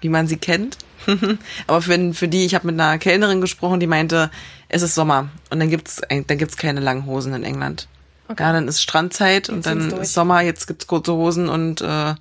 [0.00, 0.78] wie man sie kennt.
[1.66, 4.30] Aber für, für die, ich habe mit einer Kellnerin gesprochen, die meinte,
[4.68, 7.88] es ist Sommer und dann gibt's dann gibt's keine langen Hosen in England.
[8.28, 12.14] Ja, dann ist Strandzeit und dann ist Sommer, jetzt gibt's kurze Hosen und äh,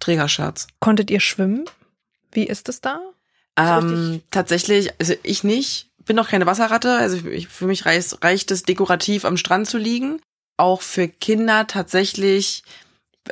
[0.00, 0.66] Trägershirts.
[0.80, 1.64] Konntet ihr schwimmen?
[2.32, 3.00] Wie ist es da?
[3.56, 8.50] Ist Ähm, tatsächlich, also ich nicht, bin noch keine Wasserratte, also für mich reicht, reicht
[8.50, 10.20] es dekorativ am Strand zu liegen.
[10.56, 12.64] Auch für Kinder tatsächlich,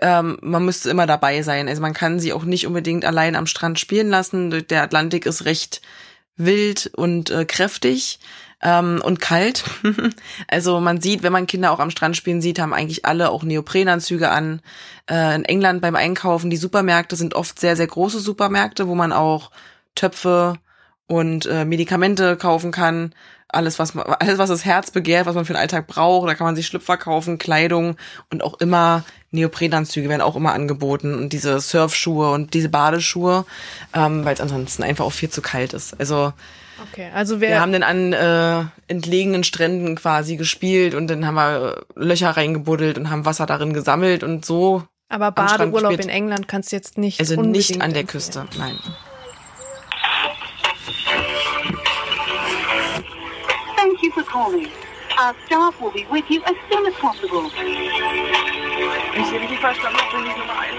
[0.01, 1.69] ähm, man müsste immer dabei sein.
[1.69, 4.67] Also man kann sie auch nicht unbedingt allein am Strand spielen lassen.
[4.69, 5.81] Der Atlantik ist recht
[6.37, 8.21] wild und äh, kräftig.
[8.63, 9.65] Ähm, und kalt.
[10.49, 13.43] also man sieht, wenn man Kinder auch am Strand spielen sieht, haben eigentlich alle auch
[13.43, 14.61] Neoprenanzüge an.
[15.11, 19.13] Äh, in England beim Einkaufen, die Supermärkte sind oft sehr, sehr große Supermärkte, wo man
[19.13, 19.51] auch
[19.95, 20.59] Töpfe
[21.07, 23.15] und äh, Medikamente kaufen kann.
[23.49, 26.29] Alles, was man, alles, was das Herz begehrt, was man für den Alltag braucht.
[26.29, 27.97] Da kann man sich Schlüpfer kaufen, Kleidung
[28.31, 33.45] und auch immer Neoprenanzüge werden auch immer angeboten und diese Surfschuhe und diese Badeschuhe,
[33.95, 35.99] ähm, weil es ansonsten einfach auch viel zu kalt ist.
[36.01, 36.33] Also
[36.93, 41.35] Okay, also wer wir haben dann an äh, entlegenen Stränden quasi gespielt und dann haben
[41.35, 44.83] wir äh, Löcher reingebuddelt und haben Wasser darin gesammelt und so.
[45.09, 47.21] Aber Badeurlaub in England kannst du jetzt nicht.
[47.21, 48.05] Also nicht an der.
[48.05, 48.77] Küste, nein.
[54.37, 54.69] Calling.
[55.19, 57.51] Our staff will be with you as soon as possible.
[59.19, 60.75] Ich sehe nicht verstanden, ob du nicht Nummer 1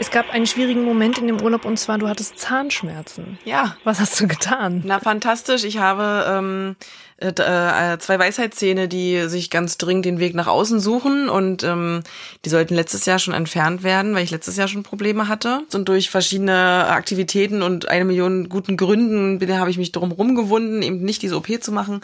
[0.00, 3.36] es gab einen schwierigen Moment in dem Urlaub und zwar, du hattest Zahnschmerzen.
[3.44, 3.76] Ja.
[3.82, 4.82] Was hast du getan?
[4.84, 5.64] Na, fantastisch.
[5.64, 6.76] Ich habe ähm,
[7.20, 12.04] äh, äh, zwei Weisheitszähne, die sich ganz dringend den Weg nach außen suchen und ähm,
[12.44, 15.62] die sollten letztes Jahr schon entfernt werden, weil ich letztes Jahr schon Probleme hatte.
[15.74, 21.02] Und durch verschiedene Aktivitäten und eine Million guten Gründen habe ich mich drum rumgewunden, eben
[21.02, 22.02] nicht diese OP zu machen.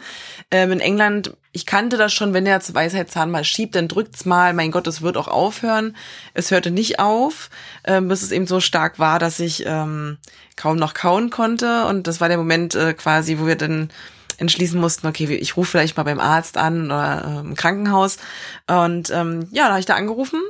[0.51, 4.53] Ähm, in England, ich kannte das schon, wenn der Weisheitszahn mal schiebt, dann drückt's mal.
[4.53, 5.95] Mein Gott, es wird auch aufhören.
[6.33, 7.51] Es hörte nicht auf,
[7.85, 10.19] ähm, bis es eben so stark war, dass ich ähm,
[10.57, 11.87] kaum noch kauen konnte.
[11.87, 13.91] Und das war der Moment äh, quasi, wo wir dann
[14.39, 18.19] entschließen mussten, okay, ich rufe vielleicht mal beim Arzt an oder äh, im Krankenhaus.
[18.67, 20.41] Und ähm, ja, da habe ich da angerufen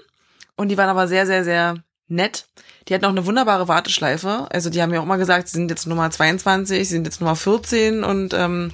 [0.56, 1.76] und die waren aber sehr, sehr, sehr
[2.08, 2.46] nett.
[2.88, 4.48] Die hatten auch eine wunderbare Warteschleife.
[4.50, 7.20] Also die haben mir auch mal gesagt, sie sind jetzt Nummer 22, sie sind jetzt
[7.20, 8.72] Nummer 14 und ähm,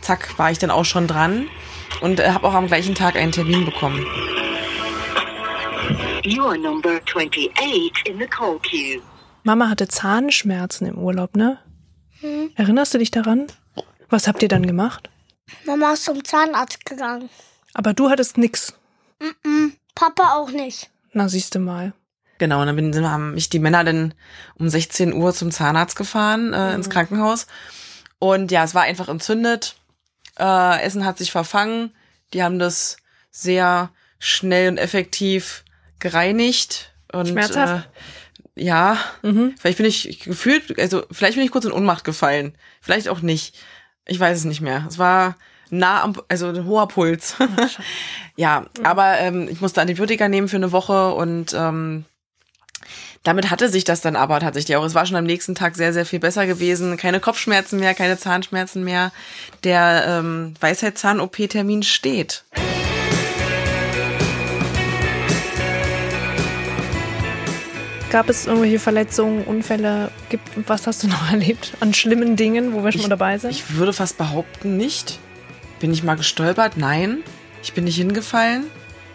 [0.00, 1.48] zack, war ich dann auch schon dran
[2.00, 4.06] und äh, habe auch am gleichen Tag einen Termin bekommen.
[6.24, 9.02] You are number 28 in the call queue.
[9.42, 11.58] Mama hatte Zahnschmerzen im Urlaub, ne?
[12.20, 12.50] Hm.
[12.54, 13.46] Erinnerst du dich daran?
[14.12, 15.08] Was habt ihr dann gemacht?
[15.64, 17.30] Mama ist zum Zahnarzt gegangen.
[17.72, 18.74] Aber du hattest nix.
[19.18, 20.90] Mm -mm, Papa auch nicht.
[21.14, 21.94] Na, siehst du mal.
[22.36, 24.12] Genau, und dann haben mich die Männer dann
[24.58, 26.74] um 16 Uhr zum Zahnarzt gefahren, äh, mhm.
[26.74, 27.46] ins Krankenhaus.
[28.18, 29.76] Und ja, es war einfach entzündet.
[30.38, 31.94] Äh, Essen hat sich verfangen.
[32.34, 32.98] Die haben das
[33.30, 35.64] sehr schnell und effektiv
[36.00, 36.92] gereinigt.
[37.12, 37.88] Und, Schmerzhaft?
[38.56, 39.54] Äh, ja, mhm.
[39.58, 42.54] vielleicht bin ich gefühlt, also vielleicht bin ich kurz in Ohnmacht gefallen.
[42.82, 43.56] Vielleicht auch nicht.
[44.06, 44.84] Ich weiß es nicht mehr.
[44.88, 45.36] Es war
[45.70, 47.36] nah am, also ein hoher Puls.
[48.36, 52.04] ja, aber ähm, ich musste Antibiotika nehmen für eine Woche und ähm,
[53.22, 54.84] damit hatte sich das dann aber tatsächlich auch.
[54.84, 56.96] Es war schon am nächsten Tag sehr, sehr viel besser gewesen.
[56.96, 59.12] Keine Kopfschmerzen mehr, keine Zahnschmerzen mehr.
[59.62, 62.44] Der ähm, Weisheitszahn-OP-Termin steht.
[68.12, 70.10] Gab es irgendwelche Verletzungen, Unfälle?
[70.28, 73.38] Gibt, was hast du noch erlebt an schlimmen Dingen, wo wir schon ich, mal dabei
[73.38, 73.52] sind?
[73.52, 75.18] Ich würde fast behaupten, nicht.
[75.80, 76.76] Bin ich mal gestolpert?
[76.76, 77.22] Nein.
[77.62, 78.66] Ich bin nicht hingefallen.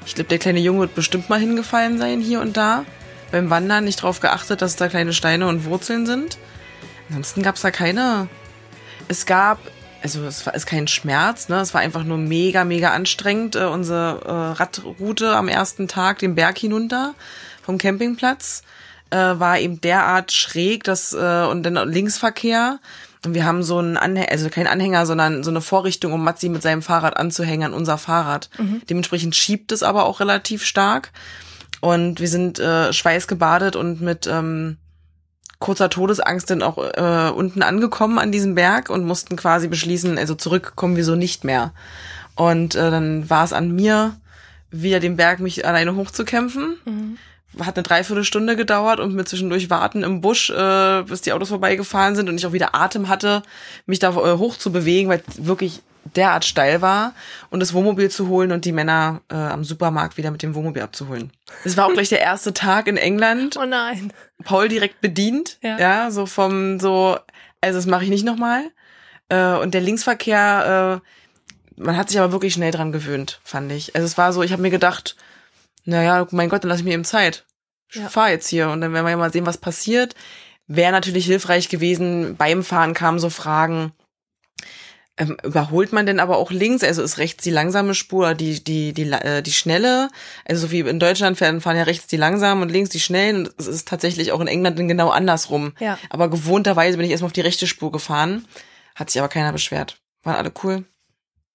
[0.07, 2.85] Ich glaube, der kleine Junge wird bestimmt mal hingefallen sein, hier und da.
[3.31, 6.39] Beim Wandern nicht darauf geachtet, dass da kleine Steine und Wurzeln sind.
[7.09, 8.27] Ansonsten gab es da keine.
[9.07, 9.59] Es gab,
[10.01, 11.59] also es war ist kein Schmerz, ne?
[11.59, 13.57] Es war einfach nur mega, mega anstrengend.
[13.57, 17.13] Äh, unsere äh, Radroute am ersten Tag den Berg hinunter
[17.61, 18.63] vom Campingplatz
[19.09, 22.79] äh, war eben derart schräg, dass äh, und dann Linksverkehr.
[23.25, 26.49] Und wir haben so einen Anhänger, also kein Anhänger, sondern so eine Vorrichtung, um Matzi
[26.49, 28.49] mit seinem Fahrrad anzuhängen an unser Fahrrad.
[28.57, 28.81] Mhm.
[28.89, 31.11] Dementsprechend schiebt es aber auch relativ stark.
[31.81, 34.77] Und wir sind äh, schweißgebadet und mit ähm,
[35.59, 40.35] kurzer Todesangst dann auch äh, unten angekommen an diesem Berg und mussten quasi beschließen, also
[40.35, 41.73] zurückkommen wir so nicht mehr.
[42.35, 44.15] Und äh, dann war es an mir,
[44.69, 46.77] wieder den Berg mich alleine hochzukämpfen.
[46.85, 47.17] Mhm
[47.59, 52.15] hat eine Dreiviertelstunde gedauert und mir zwischendurch warten im Busch, äh, bis die Autos vorbeigefahren
[52.15, 53.43] sind und ich auch wieder Atem hatte,
[53.85, 55.81] mich da äh, hoch zu bewegen, weil es wirklich
[56.15, 57.13] derart steil war
[57.49, 60.81] und das Wohnmobil zu holen und die Männer äh, am Supermarkt wieder mit dem Wohnmobil
[60.81, 61.31] abzuholen.
[61.63, 63.57] Es war auch gleich der erste Tag in England.
[63.57, 64.13] Oh nein.
[64.43, 67.17] Paul direkt bedient, ja, ja so vom so,
[67.61, 68.63] also das mache ich nicht nochmal.
[69.29, 73.95] Äh, und der Linksverkehr, äh, man hat sich aber wirklich schnell dran gewöhnt, fand ich.
[73.95, 75.15] Also es war so, ich habe mir gedacht,
[75.87, 77.45] naja, mein Gott, dann lass ich mir eben Zeit.
[77.89, 78.09] Ich ja.
[78.09, 80.15] fahre jetzt hier und dann werden wir ja mal sehen, was passiert.
[80.67, 82.35] Wäre natürlich hilfreich gewesen.
[82.35, 83.93] Beim Fahren kamen so Fragen,
[85.17, 86.83] ähm, überholt man denn aber auch links?
[86.83, 90.09] Also ist rechts die langsame Spur, die die die äh, die schnelle?
[90.45, 93.47] Also so wie in Deutschland fahren, fahren ja rechts die langsamen und links die schnellen.
[93.47, 95.73] Und es ist tatsächlich auch in England dann genau andersrum.
[95.79, 95.97] Ja.
[96.09, 98.45] Aber gewohnterweise bin ich erstmal auf die rechte Spur gefahren.
[98.93, 100.01] Hat sich aber keiner beschwert.
[100.23, 100.83] Waren alle cool.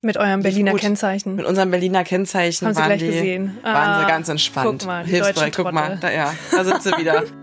[0.04, 1.36] Mit eurem Berliner Kennzeichen.
[1.36, 3.58] Mit unserem Berliner Kennzeichen Haben waren, sie gleich die, gesehen.
[3.62, 4.80] Ah, waren sie ganz entspannt.
[4.80, 7.22] Guck mal, Hilfsbereit, guck mal, da, ja, da sind sie wieder.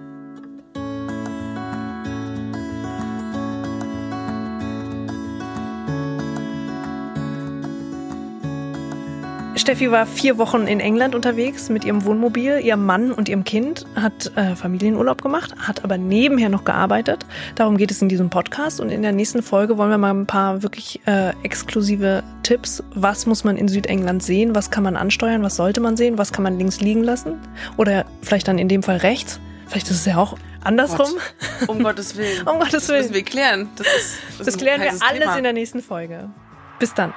[9.69, 13.86] Steffi war vier Wochen in England unterwegs mit ihrem Wohnmobil, ihrem Mann und ihrem Kind,
[13.93, 17.23] hat äh, Familienurlaub gemacht, hat aber nebenher noch gearbeitet.
[17.53, 18.82] Darum geht es in diesem Podcast.
[18.82, 22.84] Und in der nächsten Folge wollen wir mal ein paar wirklich äh, exklusive Tipps.
[22.95, 24.55] Was muss man in Südengland sehen?
[24.55, 25.43] Was kann man ansteuern?
[25.43, 26.17] Was sollte man sehen?
[26.17, 27.39] Was kann man links liegen lassen?
[27.77, 29.39] Oder vielleicht dann in dem Fall rechts?
[29.67, 31.12] Vielleicht ist es ja auch andersrum.
[31.60, 31.69] Gott.
[31.69, 32.47] Um Gottes Willen.
[32.47, 33.03] um Gottes Willen.
[33.03, 33.69] Das müssen wir klären.
[33.75, 35.38] Das, ist, das, das klären wir alles Thema.
[35.38, 36.27] in der nächsten Folge.
[36.79, 37.13] Bis dann.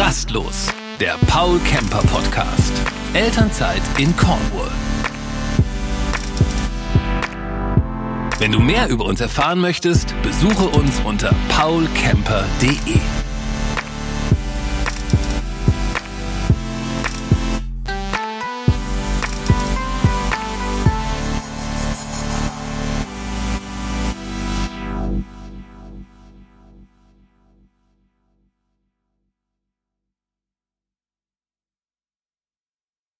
[0.00, 2.72] Rastlos, der Paul Kemper Podcast.
[3.12, 4.70] Elternzeit in Cornwall.
[8.38, 12.98] Wenn du mehr über uns erfahren möchtest, besuche uns unter paulkemper.de.